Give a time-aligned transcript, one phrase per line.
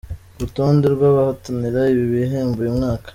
[0.35, 3.09] Urutonde rw’abahatanira ibi bihembo uyu mwaka:.